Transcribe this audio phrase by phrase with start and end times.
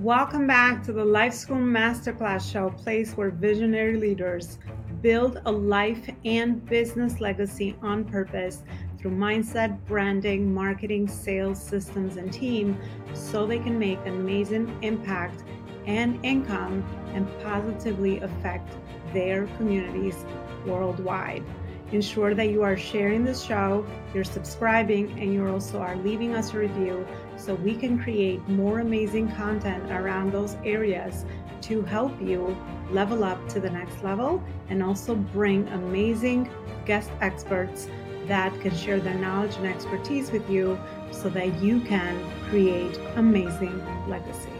[0.00, 4.58] Welcome back to the Life School Masterclass Show, a place where visionary leaders
[5.02, 8.62] build a life and business legacy on purpose
[8.96, 12.80] through mindset, branding, marketing, sales, systems, and team
[13.12, 15.44] so they can make an amazing impact
[15.84, 16.82] and income
[17.12, 18.72] and positively affect
[19.12, 20.24] their communities
[20.64, 21.44] worldwide.
[21.92, 23.84] Ensure that you are sharing the show,
[24.14, 28.78] you're subscribing, and you also are leaving us a review so we can create more
[28.78, 31.24] amazing content around those areas
[31.62, 32.56] to help you
[32.90, 36.48] level up to the next level and also bring amazing
[36.86, 37.88] guest experts
[38.26, 40.78] that can share their knowledge and expertise with you
[41.10, 42.16] so that you can
[42.48, 44.59] create amazing legacy.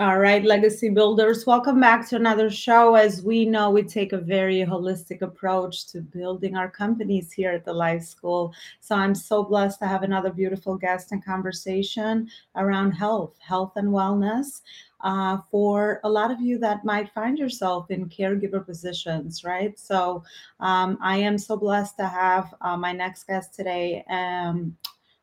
[0.00, 2.96] All right, legacy builders, welcome back to another show.
[2.96, 7.64] As we know, we take a very holistic approach to building our companies here at
[7.64, 8.52] the Life School.
[8.80, 13.86] So I'm so blessed to have another beautiful guest and conversation around health, health and
[13.90, 14.62] wellness.
[15.02, 19.78] Uh, for a lot of you that might find yourself in caregiver positions, right?
[19.78, 20.24] So
[20.58, 24.76] um, I am so blessed to have uh, my next guest today, um,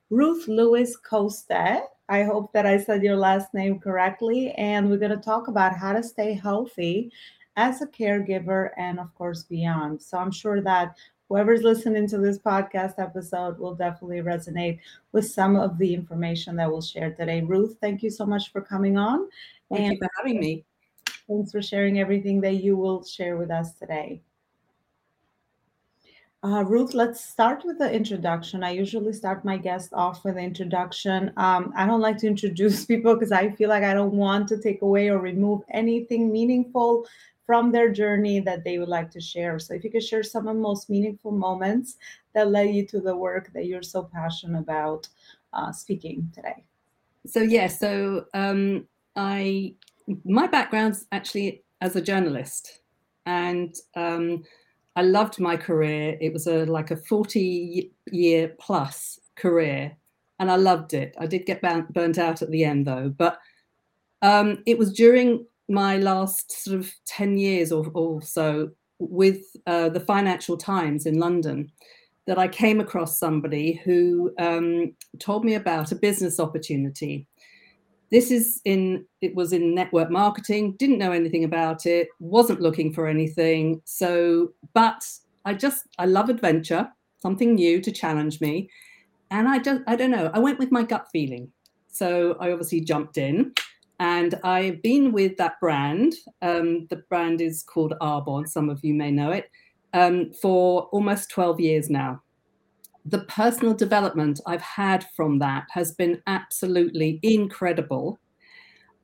[0.09, 1.81] Ruth Lewis Coste.
[2.11, 4.51] I hope that I said your last name correctly.
[4.51, 7.09] And we're going to talk about how to stay healthy
[7.55, 10.01] as a caregiver and, of course, beyond.
[10.01, 10.97] So I'm sure that
[11.29, 14.79] whoever's listening to this podcast episode will definitely resonate
[15.13, 17.39] with some of the information that we'll share today.
[17.39, 19.29] Ruth, thank you so much for coming on.
[19.69, 20.65] Thank and you for having me.
[21.29, 24.21] Thanks for sharing everything that you will share with us today.
[26.43, 28.63] Uh, Ruth, let's start with the introduction.
[28.63, 31.31] I usually start my guest off with the introduction.
[31.37, 34.59] Um, I don't like to introduce people because I feel like I don't want to
[34.59, 37.05] take away or remove anything meaningful
[37.45, 39.59] from their journey that they would like to share.
[39.59, 41.97] So, if you could share some of the most meaningful moments
[42.33, 45.07] that led you to the work that you're so passionate about
[45.53, 46.63] uh, speaking today.
[47.27, 49.75] So, yeah, so um, I
[50.25, 52.79] my background's actually as a journalist,
[53.27, 54.43] and um,
[54.95, 56.17] I loved my career.
[56.19, 59.95] It was a like a 40 year plus career
[60.39, 61.15] and I loved it.
[61.19, 63.39] I did get burnt out at the end though, but
[64.21, 69.89] um, it was during my last sort of 10 years or, or so with uh,
[69.89, 71.71] the Financial Times in London
[72.27, 77.27] that I came across somebody who um, told me about a business opportunity
[78.11, 82.93] this is in it was in network marketing didn't know anything about it wasn't looking
[82.93, 83.81] for anything.
[83.85, 85.03] So but
[85.45, 86.87] i just i love adventure
[87.19, 88.69] something new to challenge me.
[89.31, 91.51] And i don't i don't know i went with my gut feeling.
[91.87, 93.53] So i obviously jumped in
[93.99, 96.13] and i've been with that brand.
[96.41, 99.49] Um, the brand is called arbonne some of you may know it
[99.93, 102.21] um, for almost 12 years now
[103.05, 108.19] the personal development I've had from that has been absolutely incredible.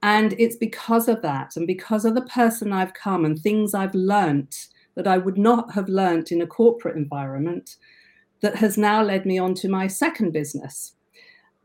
[0.03, 3.96] And it's because of that and because of the person I've come and things I've
[3.96, 7.78] learnt that I would not have learnt in a corporate environment
[8.41, 10.94] that has now led me on to my second business.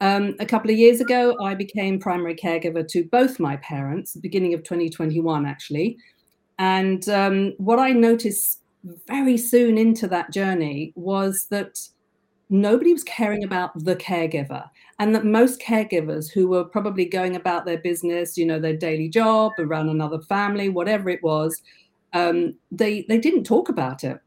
[0.01, 4.55] Um, a couple of years ago, I became primary caregiver to both my parents, beginning
[4.55, 5.97] of 2021, actually.
[6.59, 8.63] And um, what I noticed
[9.07, 11.79] very soon into that journey was that
[12.53, 14.69] nobody was caring about the caregiver
[14.99, 19.09] and that most caregivers who were probably going about their business you know their daily
[19.09, 21.63] job around another family whatever it was
[22.13, 24.21] um, they they didn't talk about it.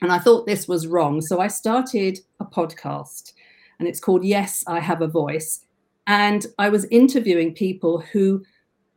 [0.00, 3.34] And i thought this was wrong so i started a podcast
[3.78, 5.64] and it's called yes i have a voice.
[6.06, 8.42] And i was interviewing people who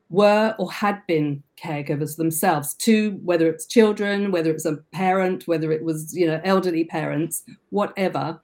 [0.10, 5.72] were or had been caregivers themselves to whether it's children whether it's a parent whether
[5.72, 8.40] it was you know elderly parents whatever.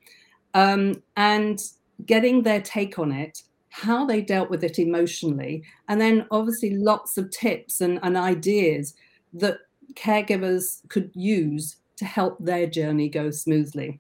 [0.54, 1.62] Um, and
[2.06, 7.18] getting their take on it how they dealt with it emotionally and then obviously lots
[7.18, 8.96] of tips and, and ideas
[9.34, 9.60] that
[9.94, 14.00] caregivers could use to help their journey go smoothly.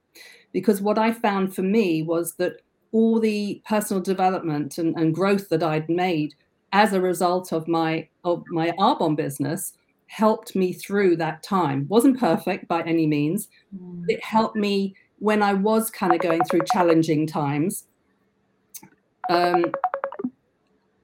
[0.51, 2.61] Because what i found for me was that
[2.91, 6.35] all the personal development and, and growth that i'd made
[6.73, 9.73] as a result of my of my Arbonne business
[10.07, 11.85] helped me through that time.
[11.87, 13.47] wasn't perfect by any means.
[13.75, 14.03] Mm.
[14.09, 17.85] It helped me when I was kind of going through challenging times.
[19.29, 19.71] Um,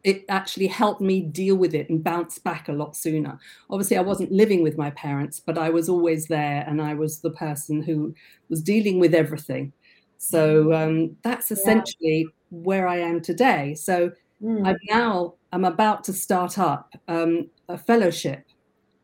[0.03, 3.39] it actually helped me deal with it and bounce back a lot sooner.
[3.69, 7.19] Obviously, I wasn't living with my parents, but I was always there and I was
[7.19, 8.13] the person who
[8.49, 9.71] was dealing with everything.
[10.17, 10.87] So mm.
[10.87, 12.27] um, that's essentially yeah.
[12.49, 13.73] where I am today.
[13.75, 14.11] So
[14.43, 14.67] Mm.
[14.67, 18.43] I've now I'm about to start up um, a fellowship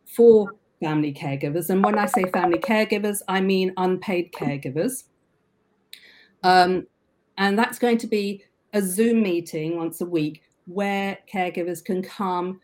[0.05, 5.05] for family caregivers, and when I say family caregivers, I mean unpaid caregivers.
[6.43, 6.87] Um,
[7.37, 8.43] and that's going to be
[8.73, 12.61] a Zoom meeting once a week where caregivers can come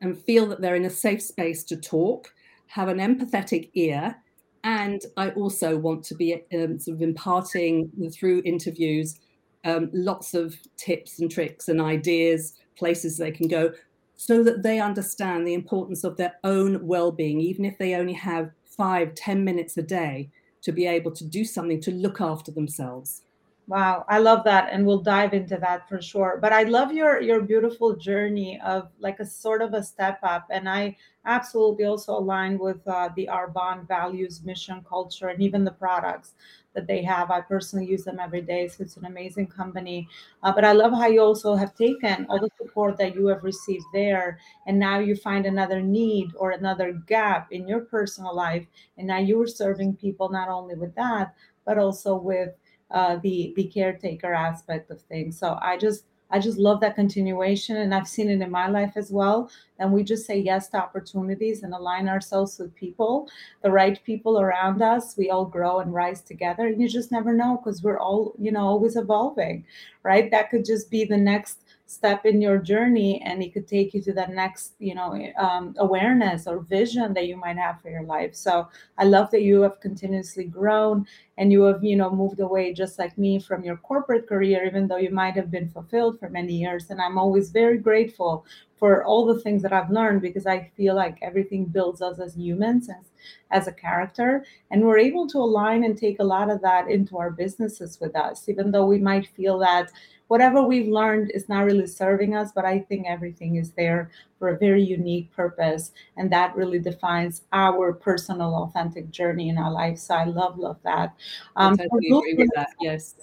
[0.00, 2.32] and feel that they're in a safe space to talk,
[2.66, 4.16] have an empathetic ear.
[4.64, 9.18] And I also want to be um, sort of imparting through interviews
[9.66, 13.72] um, lots of tips and tricks and ideas, places they can go,
[14.16, 18.50] so that they understand the importance of their own well-being, even if they only have
[18.64, 20.30] five, ten minutes a day
[20.62, 23.22] to be able to do something to look after themselves.
[23.68, 26.38] Wow, I love that, and we'll dive into that for sure.
[26.40, 30.46] But I love your your beautiful journey of like a sort of a step up,
[30.50, 35.72] and I absolutely also align with uh, the Arbonne values, mission, culture, and even the
[35.72, 36.34] products
[36.74, 37.32] that they have.
[37.32, 40.08] I personally use them every day, so it's an amazing company.
[40.44, 43.42] Uh, but I love how you also have taken all the support that you have
[43.42, 48.64] received there, and now you find another need or another gap in your personal life,
[48.96, 51.34] and now you are serving people not only with that,
[51.64, 52.50] but also with
[52.90, 55.38] uh, the the caretaker aspect of things.
[55.38, 58.92] So I just I just love that continuation, and I've seen it in my life
[58.96, 59.50] as well.
[59.78, 63.28] And we just say yes to opportunities and align ourselves with people,
[63.62, 65.16] the right people around us.
[65.16, 68.50] We all grow and rise together, and you just never know because we're all you
[68.50, 69.64] know always evolving,
[70.02, 70.30] right?
[70.30, 74.02] That could just be the next step in your journey and it could take you
[74.02, 78.02] to that next you know um, awareness or vision that you might have for your
[78.02, 78.34] life.
[78.34, 78.68] So
[78.98, 81.06] i love that you have continuously grown
[81.38, 84.88] and you have you know moved away just like me from your corporate career even
[84.88, 86.90] though you might have been fulfilled for many years.
[86.90, 88.44] And i'm always very grateful
[88.76, 92.36] for all the things that i've learned because i feel like everything builds us as
[92.36, 93.06] humans as,
[93.50, 94.44] as a character.
[94.70, 98.16] And we're able to align and take a lot of that into our businesses with
[98.16, 99.92] us even though we might feel that
[100.28, 104.48] whatever we've learned is not really serving us, but I think everything is there for
[104.48, 105.92] a very unique purpose.
[106.16, 109.98] And that really defines our personal, authentic journey in our life.
[109.98, 111.14] So I love, love that.
[111.54, 112.70] Um, I totally agree with that.
[112.80, 113.14] Yes.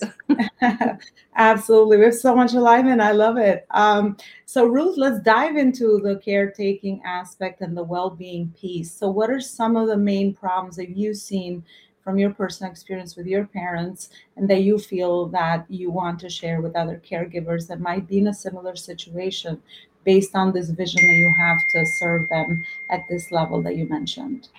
[1.36, 1.98] Absolutely.
[1.98, 3.02] We have so much alignment.
[3.02, 3.66] I love it.
[3.72, 8.92] Um, so, Ruth, let's dive into the caretaking aspect and the well being piece.
[8.92, 11.64] So, what are some of the main problems that you've seen
[12.04, 16.30] from your personal experience with your parents and that you feel that you want to
[16.30, 19.62] share with other caregivers that might be in a similar situation
[20.04, 23.88] based on this vision that you have to serve them at this level that you
[23.88, 24.50] mentioned?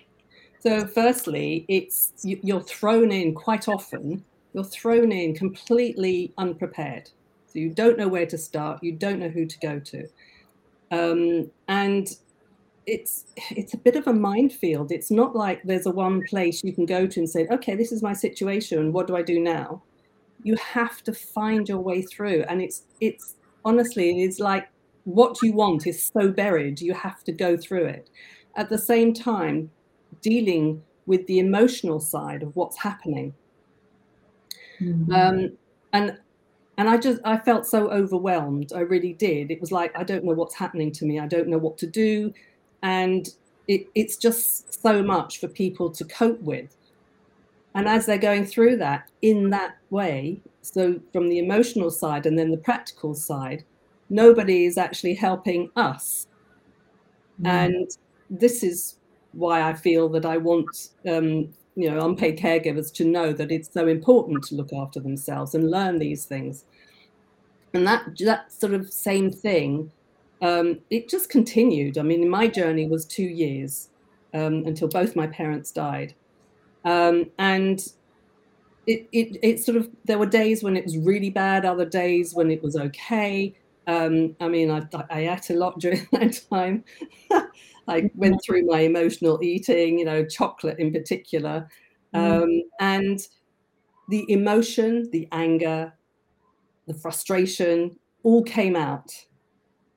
[0.61, 4.25] So firstly it's you're thrown in quite often
[4.55, 7.11] you're thrown in completely unprepared.
[7.47, 10.09] So you don't know where to start you don't know who to go to.
[10.91, 12.09] Um, and
[12.87, 14.93] it's it's a bit of a minefield.
[14.93, 17.93] It's not like there's a one place you can go to and say, okay, this
[17.93, 18.93] is my situation.
[18.93, 19.83] What do I do now?
[20.43, 24.69] You have to find your way through, and it's it's honestly it's like
[25.05, 26.81] what you want is so buried.
[26.81, 28.11] You have to go through it.
[28.57, 29.71] At the same time,
[30.23, 33.35] dealing with the emotional side of what's happening.
[34.81, 35.13] Mm-hmm.
[35.13, 35.53] Um,
[35.93, 36.19] and
[36.77, 38.73] and I just I felt so overwhelmed.
[38.75, 39.51] I really did.
[39.51, 41.19] It was like I don't know what's happening to me.
[41.19, 42.33] I don't know what to do
[42.85, 43.31] and
[43.67, 46.77] it, it's just so much for people to cope with.
[47.75, 52.39] And as they're going through that in that way so from the emotional side and
[52.39, 53.65] then the practical side
[54.09, 56.27] nobody is actually helping us.
[57.43, 57.49] Mm.
[57.49, 57.91] and
[58.31, 58.99] this is
[59.33, 63.73] why i feel that i want um, you know unpaid caregivers to know that it's
[63.73, 66.65] so important to look after themselves and learn these things.
[67.73, 69.91] And that that sort of same thing
[70.43, 71.99] um, it just continued.
[71.99, 73.89] I mean, my journey was two years
[74.33, 76.15] um, until both my parents died.
[76.85, 77.81] Um, and
[78.87, 82.35] it, it, it sort of, there were days when it was really bad, other days
[82.35, 83.55] when it was okay.
[83.87, 86.85] Um, I mean, I, I ate a lot during that time.
[87.89, 91.69] I went through my emotional eating, you know, chocolate in particular.
[92.15, 92.43] Mm.
[92.43, 93.21] Um, and
[94.09, 95.93] the emotion, the anger,
[96.87, 99.13] the frustration all came out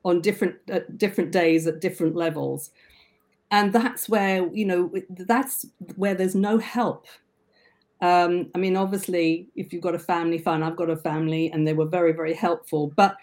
[0.08, 2.72] on different at different days at different levels.
[3.52, 7.06] And that's where you know that's where there's no help.
[8.00, 11.68] Um, i mean obviously if you've got a family fine i've got a family and
[11.68, 13.18] they were very very helpful but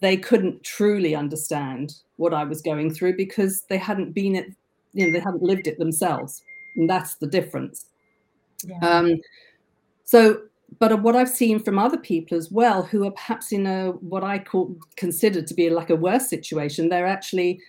[0.00, 4.54] they couldn't truly understand what i was going through because they hadn't been it
[4.92, 6.42] you know they hadn't lived it themselves.
[6.76, 7.86] And that's the difference.
[8.64, 8.78] Yeah.
[8.82, 9.20] um,
[10.04, 10.42] so
[10.78, 14.24] but what I've seen from other people as well, who are perhaps in a what
[14.24, 17.60] I call considered to be like a worse situation, they're actually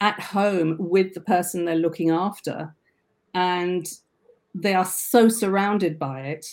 [0.00, 2.74] at home with the person they're looking after,
[3.34, 3.86] and
[4.54, 6.46] they are so surrounded by it.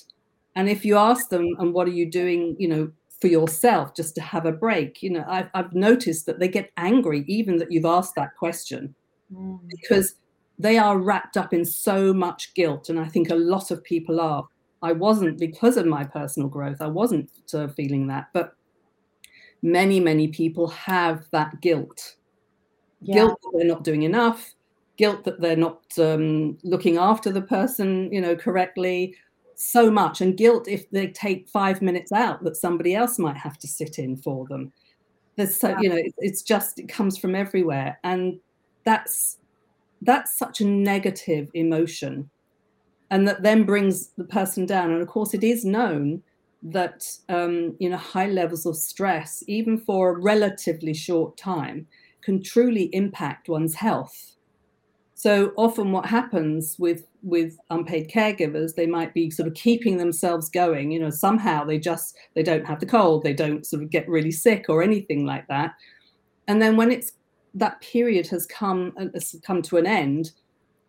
[0.55, 4.15] And if you ask them, and what are you doing, you know, for yourself, just
[4.15, 7.72] to have a break, you know, I've, I've noticed that they get angry even that
[7.72, 8.96] you've asked that question,
[9.34, 9.60] mm.
[9.70, 10.15] because
[10.58, 14.20] they are wrapped up in so much guilt, and I think a lot of people
[14.20, 14.48] are
[14.81, 16.81] I wasn't because of my personal growth.
[16.81, 18.55] I wasn't uh, feeling that, but
[19.61, 22.15] many, many people have that guilt.
[23.01, 23.15] Yeah.
[23.15, 24.53] Guilt that they're not doing enough,
[24.97, 29.15] guilt that they're not um, looking after the person, you know, correctly,
[29.55, 33.57] so much, and guilt if they take five minutes out that somebody else might have
[33.59, 34.71] to sit in for them.
[35.35, 35.79] There's so, yeah.
[35.81, 38.39] you know, it, it's just it comes from everywhere, and
[38.83, 39.38] that's
[40.01, 42.29] that's such a negative emotion,
[43.11, 44.91] and that then brings the person down.
[44.91, 46.23] And of course, it is known
[46.63, 51.85] that um, you know high levels of stress, even for a relatively short time,
[52.23, 54.35] can truly impact one's health.
[55.13, 60.49] So often, what happens with with unpaid caregivers, they might be sort of keeping themselves
[60.49, 60.91] going.
[60.91, 64.07] You know, somehow they just they don't have the cold, they don't sort of get
[64.09, 65.73] really sick or anything like that.
[66.47, 67.11] And then when it's
[67.53, 70.31] that period has come uh, has come to an end,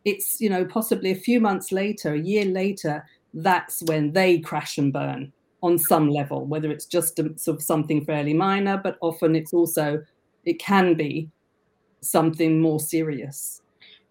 [0.05, 3.05] it's you know possibly a few months later, a year later,
[3.35, 5.33] that's when they crash and burn
[5.63, 9.55] on some level, whether it's just a, sort of something fairly minor, but often it's
[9.55, 10.03] also,
[10.45, 11.31] it can be
[12.01, 13.63] something more serious.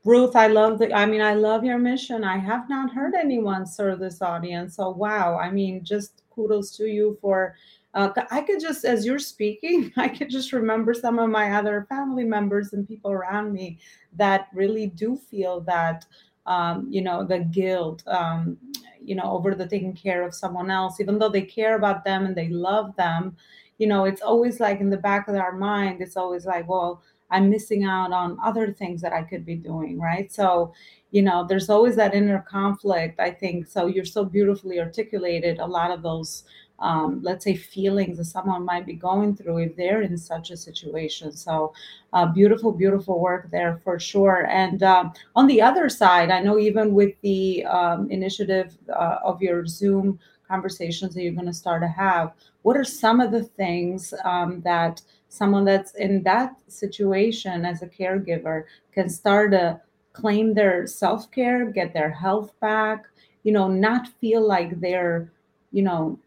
[0.06, 2.24] Ruth, I love the, I mean, I love your mission.
[2.24, 4.78] I have not heard anyone serve this audience.
[4.78, 5.38] So, wow.
[5.38, 7.56] I mean, just kudos to you for,
[7.94, 11.86] uh, I could just, as you're speaking, I could just remember some of my other
[11.90, 13.80] family members and people around me
[14.18, 16.06] that really do feel that,
[16.46, 18.58] um, you know, the guilt, um,
[19.04, 22.26] you know over the taking care of someone else even though they care about them
[22.26, 23.36] and they love them
[23.78, 27.02] you know it's always like in the back of our mind it's always like well
[27.32, 30.32] i'm missing out on other things that i could be doing right?
[30.32, 30.74] So
[31.12, 33.68] you know there's always that inner conflict i think.
[33.68, 36.44] So you're so beautifully articulated a lot of those
[36.82, 40.58] um, let's say feelings that someone might be going through if they're in such a
[40.58, 41.32] situation.
[41.32, 41.74] So
[42.14, 44.48] uh, beautiful beautiful work there for sure.
[44.48, 49.42] And um, on the other side i know even with the um, initiative uh, of
[49.42, 52.34] your zoom conversations that you're going to start to have
[52.64, 57.88] what are some of the things um, that someone that's in that situation as a
[57.88, 59.80] caregiver can start to
[60.14, 63.06] claim their self-care get their health back
[63.44, 65.32] you know not feel like they're
[65.72, 66.20] you know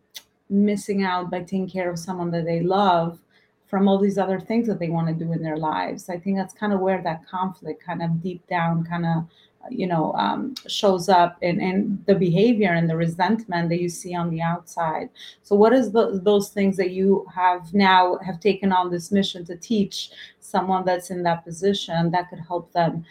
[0.50, 3.18] missing out by taking care of someone that they love
[3.66, 6.08] from all these other things that they want to do in their lives.
[6.08, 9.26] I think that's kind of where that conflict kind of deep down kind of
[9.70, 14.14] you know um, shows up in, in the behavior and the resentment that you see
[14.14, 15.08] on the outside
[15.42, 19.44] so what is the, those things that you have now have taken on this mission
[19.44, 20.10] to teach
[20.40, 23.04] someone that's in that position that could help them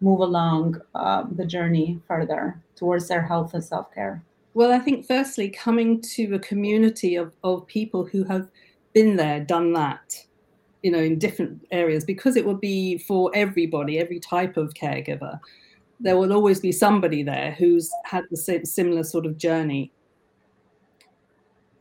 [0.00, 4.22] move along uh, the journey further towards their health and self-care
[4.54, 8.48] well, I think firstly, coming to a community of, of people who have
[8.92, 10.16] been there, done that,
[10.82, 15.38] you know, in different areas, because it will be for everybody, every type of caregiver.
[16.00, 19.92] There will always be somebody there who's had the same, similar sort of journey.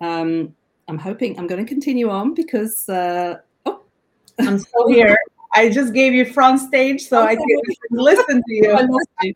[0.01, 0.55] Um,
[0.87, 3.81] I'm hoping I'm going to continue on because uh, oh,
[4.39, 5.17] I'm still here.
[5.55, 7.47] I just gave you front stage so I can
[7.91, 8.99] listen to you.
[9.23, 9.33] you.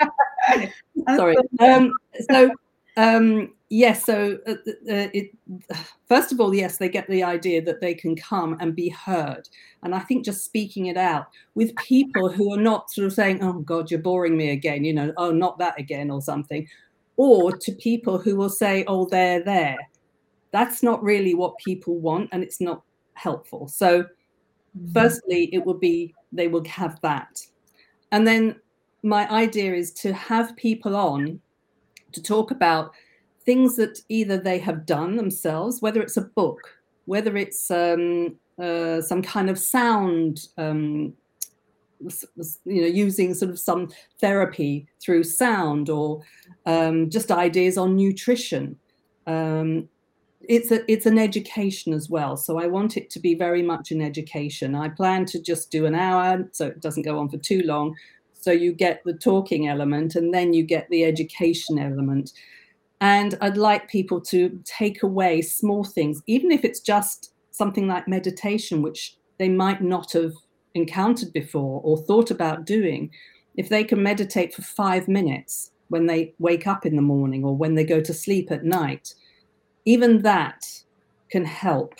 [1.16, 1.36] Sorry.
[1.60, 1.92] Um,
[2.30, 2.52] so
[2.98, 4.06] um, yes.
[4.06, 5.32] So, uh, uh, it,
[6.08, 9.48] first of all, yes, they get the idea that they can come and be heard.
[9.82, 13.42] And I think just speaking it out with people who are not sort of saying,
[13.42, 16.68] oh, God, you're boring me again, you know, oh, not that again, or something,
[17.18, 19.78] or to people who will say, oh, they're there.
[20.52, 22.84] That's not really what people want, and it's not
[23.16, 23.68] helpful.
[23.68, 24.92] So, mm-hmm.
[24.94, 27.40] firstly, it will be they will have that.
[28.12, 28.56] And then
[29.02, 31.40] my idea is to have people on
[32.14, 32.94] to talk about
[33.46, 39.02] things that either they have done themselves, whether it's a book, whether it's um, uh,
[39.02, 41.14] some kind of sound, um,
[42.66, 43.90] you know, using sort of some
[44.20, 46.22] therapy through sound, or
[46.66, 48.78] um, just ideas on nutrition.
[49.28, 49.90] Um,
[50.42, 53.92] it's a it's an education as well, so I want it to be very much
[53.92, 54.76] an education.
[54.76, 57.96] I plan to just do an hour, so it doesn't go on for too long,
[58.44, 62.34] so you get the talking element and then you get the education element.
[63.00, 68.08] And I'd like people to take away small things, even if it's just something like
[68.08, 70.34] meditation, which they might not have
[70.74, 73.12] encountered before or thought about doing.
[73.56, 77.56] If they can meditate for five minutes when they wake up in the morning or
[77.56, 79.14] when they go to sleep at night,
[79.86, 80.66] even that
[81.30, 81.96] can help.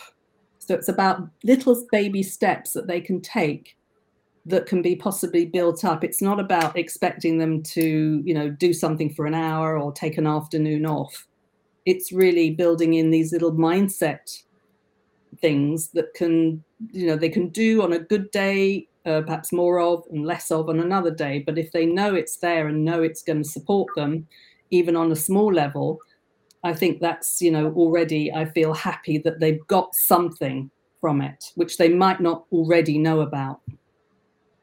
[0.60, 3.76] So it's about little baby steps that they can take
[4.46, 6.04] that can be possibly built up.
[6.04, 10.18] It's not about expecting them to you know do something for an hour or take
[10.18, 11.28] an afternoon off.
[11.86, 14.44] It's really building in these little mindset
[15.42, 19.80] things that can you know they can do on a good day uh, perhaps more
[19.80, 21.40] of and less of on another day.
[21.46, 24.28] But if they know it's there and know it's going to support them
[24.72, 26.00] even on a small level
[26.64, 30.72] i think that's you know already i feel happy that they've got something
[31.04, 33.60] from it, which they might not already know about.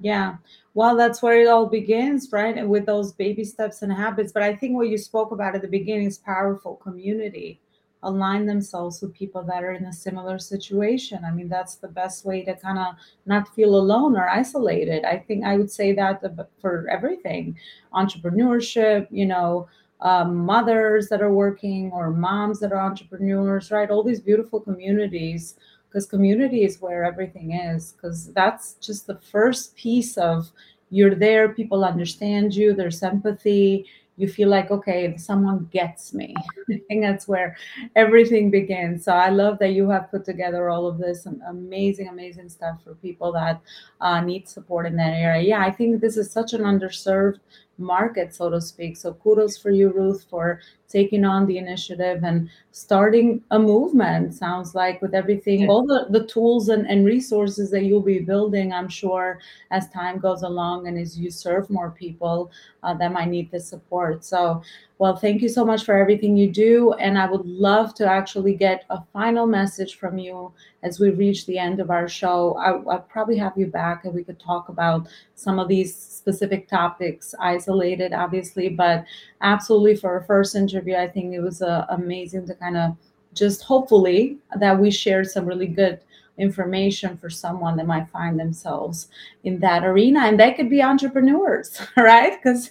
[0.01, 0.37] Yeah.
[0.75, 2.57] Well, that's where it all begins, right?
[2.57, 4.33] And with those baby steps and habits.
[4.33, 7.61] But I think what you spoke about at the beginning is powerful community.
[8.03, 11.23] Align themselves with people that are in a similar situation.
[11.23, 12.95] I mean, that's the best way to kind of
[13.27, 15.05] not feel alone or isolated.
[15.05, 16.23] I think I would say that
[16.63, 17.59] for everything
[17.93, 19.69] entrepreneurship, you know,
[20.01, 23.91] um, mothers that are working or moms that are entrepreneurs, right?
[23.91, 25.57] All these beautiful communities
[25.91, 30.51] because community is where everything is because that's just the first piece of
[30.91, 33.85] you're there people understand you there's empathy
[34.21, 36.35] you feel like okay someone gets me.
[36.71, 37.57] I think that's where
[37.97, 39.05] everything begins.
[39.05, 42.95] So i love that you have put together all of this amazing amazing stuff for
[42.97, 43.61] people that
[44.01, 45.43] uh, need support in that area.
[45.43, 47.41] Yeah i think this is such an underserved
[47.81, 48.97] market so to speak.
[48.97, 54.75] So kudos for you ruth for taking on the initiative and starting a movement sounds
[54.75, 58.89] like with everything all the, the tools and, and resources that you'll be building i'm
[58.89, 59.39] sure
[59.71, 62.51] as time goes along and as you serve more people
[62.83, 64.25] uh, that might need this support.
[64.25, 64.63] So
[65.01, 68.55] well thank you so much for everything you do and i would love to actually
[68.55, 70.53] get a final message from you
[70.83, 72.55] as we reach the end of our show.
[72.57, 76.69] I, i'll probably have you back and we could talk about some of these specific
[76.69, 79.07] topics isolated obviously but
[79.41, 82.95] absolutely for a first interview i think it was uh, amazing to kind of
[83.33, 86.01] just hopefully that we shared some really good
[86.41, 89.09] information for someone that might find themselves
[89.45, 92.39] in that arena and they could be entrepreneurs right?
[92.43, 92.71] Because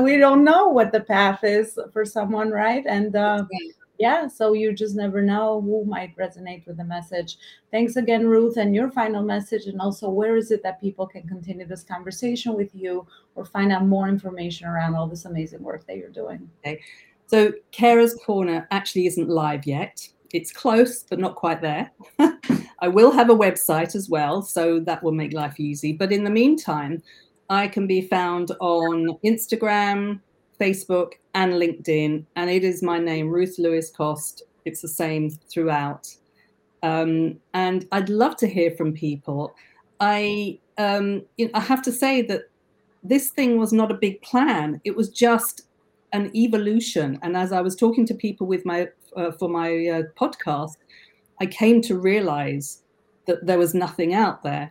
[0.00, 2.84] we don't know what the path is for someone right?
[2.86, 3.44] And uh,
[3.98, 7.38] yeah so you just never know who might resonate with the message.
[7.70, 11.26] Thanks again ruth and your final message and also where is it that people can
[11.28, 15.86] continue this conversation with you or find out more information around all this amazing work
[15.86, 16.48] that you're doing?
[16.64, 16.80] Okay
[17.26, 21.90] so carers corner actually isn't live yet it's close but not quite there
[22.80, 26.24] i will have a website as well so that will make life easy but in
[26.24, 27.02] the meantime
[27.48, 30.20] i can be found on instagram
[30.60, 32.24] Facebook, and LinkedIn.
[32.36, 34.42] And it is my name, Ruth Lewis Cost.
[34.64, 36.08] It's the same throughout.
[36.82, 39.54] Um, and I'd love to hear from people.
[40.00, 42.42] I um, you know, I have to say that
[43.02, 44.80] this thing was not a big plan.
[44.84, 45.66] It was just
[46.12, 47.18] an evolution.
[47.22, 50.76] And as I was talking to people with my uh, for my uh, podcast,
[51.40, 52.82] I came to realize
[53.26, 54.70] that there was nothing out there,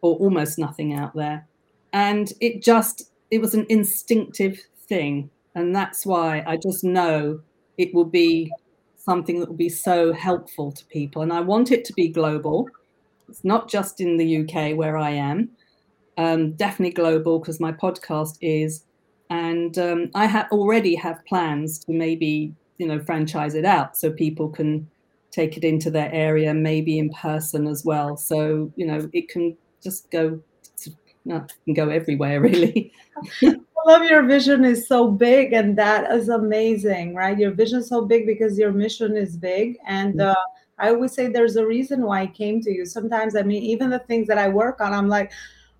[0.00, 1.46] or almost nothing out there,
[1.92, 5.30] and it just it was an instinctive thing.
[5.54, 7.40] And that's why I just know
[7.78, 8.52] it will be
[8.96, 11.22] something that will be so helpful to people.
[11.22, 12.68] And I want it to be global.
[13.28, 15.50] It's not just in the UK where I am,
[16.18, 18.84] um, definitely global because my podcast is.
[19.30, 24.10] And um, I ha- already have plans to maybe, you know, franchise it out so
[24.10, 24.90] people can
[25.30, 28.16] take it into their area, maybe in person as well.
[28.16, 30.40] So, you know, it can just go,
[31.24, 32.92] can go everywhere really.
[33.40, 33.54] I
[33.86, 37.38] love your vision is so big, and that is amazing, right?
[37.38, 40.34] Your vision is so big because your mission is big, and uh,
[40.78, 42.84] I always say there's a reason why I came to you.
[42.84, 45.30] Sometimes, I mean, even the things that I work on, I'm like,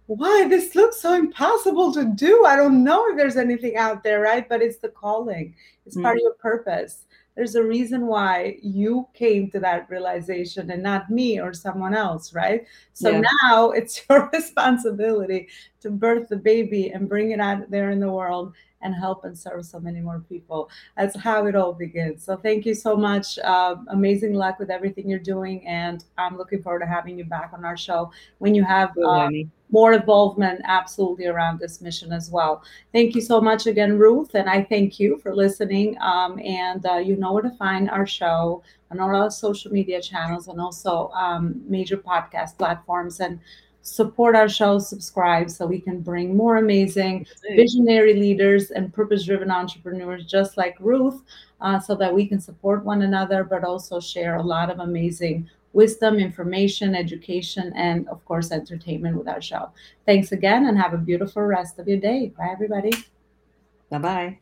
[0.06, 2.44] why this looks so impossible to do?
[2.44, 4.48] I don't know if there's anything out there, right?
[4.48, 5.54] But it's the calling.
[5.86, 10.70] It's mm part of your purpose there's a reason why you came to that realization
[10.70, 12.66] and not me or someone else, right?
[12.92, 13.22] So yeah.
[13.42, 15.48] now it's your responsibility
[15.80, 19.38] to birth the baby and bring it out there in the world and help and
[19.38, 20.70] serve so many more people.
[20.96, 22.24] That's how it all begins.
[22.24, 23.38] So thank you so much.
[23.38, 25.66] Uh, amazing luck with everything you're doing.
[25.66, 28.90] And I'm looking forward to having you back on our show when you have.
[28.98, 29.28] Uh,
[29.72, 32.62] more involvement absolutely around this mission as well.
[32.92, 35.96] Thank you so much again, Ruth, and I thank you for listening.
[36.00, 40.00] Um, and uh, you know where to find our show on all our social media
[40.00, 43.20] channels and also um, major podcast platforms.
[43.20, 43.40] And
[43.82, 49.50] support our show, subscribe so we can bring more amazing visionary leaders and purpose driven
[49.50, 51.22] entrepreneurs just like Ruth,
[51.60, 55.48] uh, so that we can support one another, but also share a lot of amazing
[55.72, 59.70] wisdom, information, education, and of course, entertainment with our show.
[60.06, 62.32] Thanks again and have a beautiful rest of your day.
[62.36, 62.92] Bye, everybody.
[63.90, 64.41] Bye bye.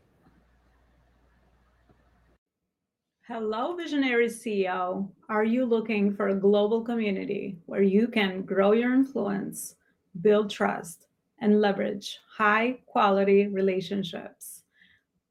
[3.27, 5.07] Hello, Visionary CEO.
[5.29, 9.75] Are you looking for a global community where you can grow your influence,
[10.21, 11.05] build trust,
[11.39, 14.63] and leverage high quality relationships?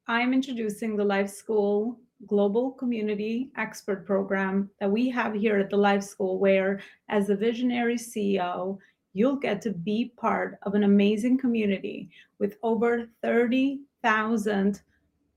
[0.07, 5.75] I'm introducing the Life School global community expert program that we have here at the
[5.75, 8.77] Life School, where as a visionary CEO,
[9.11, 14.81] you'll get to be part of an amazing community with over 30,000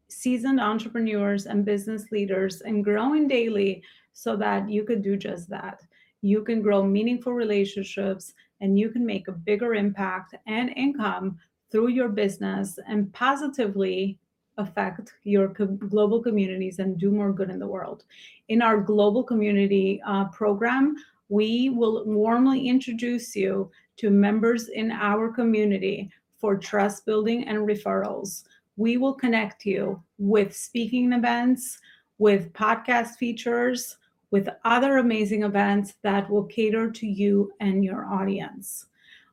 [0.09, 5.81] seasoned entrepreneurs and business leaders and growing daily so that you could do just that.
[6.23, 11.39] you can grow meaningful relationships and you can make a bigger impact and income
[11.71, 14.19] through your business and positively
[14.57, 18.05] affect your co- global communities and do more good in the world.
[18.49, 20.97] In our global community uh, program,
[21.29, 28.45] we will warmly introduce you to members in our community for trust building and referrals.
[28.77, 31.79] We will connect you with speaking events,
[32.19, 33.97] with podcast features,
[34.31, 38.87] with other amazing events that will cater to you and your audience.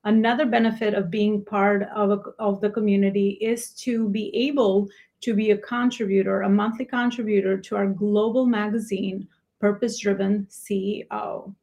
[0.04, 4.90] Another benefit of being part of, a, of the community is to be able
[5.22, 9.28] to be a contributor, a monthly contributor to our global magazine,
[9.60, 11.54] Purpose Driven CEO.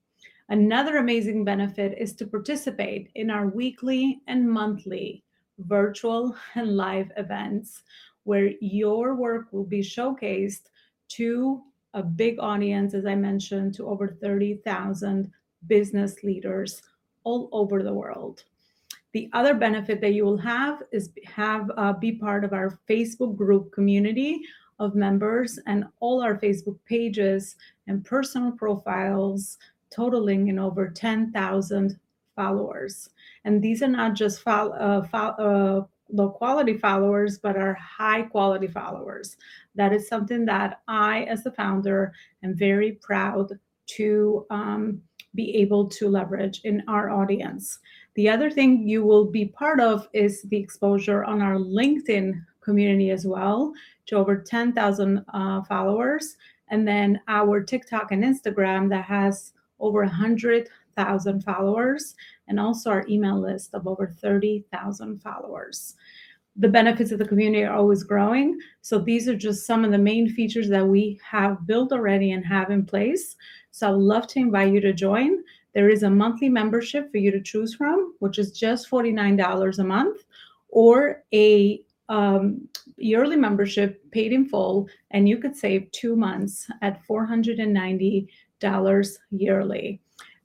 [0.49, 5.23] Another amazing benefit is to participate in our weekly and monthly
[5.59, 7.83] virtual and live events
[8.25, 10.69] where your work will be showcased
[11.09, 11.63] to
[11.95, 15.33] a big audience, as I mentioned, to over 30,000
[15.67, 16.83] business leaders
[17.25, 18.45] all over the world.
[19.13, 23.37] The other benefit that you will have is have uh, be part of our Facebook
[23.37, 24.43] group community
[24.79, 29.59] of members and all our Facebook pages and personal profiles
[29.91, 31.99] totaling in over 10,000
[32.41, 33.11] followers.
[33.45, 35.79] And these are not just fo- uh, fo- uh,
[36.11, 39.37] low quality followers, but are high quality followers.
[39.75, 42.13] That is something that I, as the founder,
[42.45, 43.59] am very proud
[43.97, 45.03] to um,
[45.35, 47.79] be able to leverage in our audience.
[48.15, 53.11] The other thing you will be part of is the exposure on our LinkedIn community
[53.11, 53.73] as well
[54.07, 56.37] to over 10,000 uh, followers.
[56.71, 60.05] And then our TikTok and Instagram that has over
[60.99, 62.15] 100,000 followers,
[62.49, 65.95] and also our email list of over 30,000 followers.
[66.57, 68.59] The benefits of the community are always growing.
[68.83, 72.45] So these are just some of the main features that we have built already and
[72.45, 73.37] have in place.
[73.71, 75.45] So I'd love to invite you to join.
[75.73, 79.85] There is a monthly membership for you to choose from, which is just $49 a
[79.85, 80.25] month,
[80.71, 87.07] or a um, yearly membership paid in full, and you could save two months at
[87.07, 88.29] $490
[89.31, 90.01] yearly.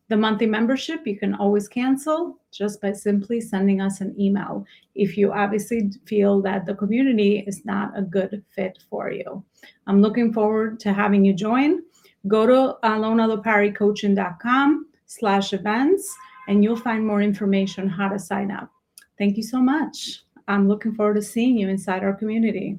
[0.10, 5.18] The monthly membership you can always cancel just by simply sending us an email if
[5.18, 9.44] you obviously feel that the community is not a good fit for you.
[9.88, 11.82] I'm looking forward to having you join.
[12.28, 16.16] Go to elonaloparicoaching.com slash events
[16.48, 18.70] and you'll find more information on how to sign up.
[19.18, 20.24] Thank you so much.
[20.48, 22.78] I'm looking forward to seeing you inside our community.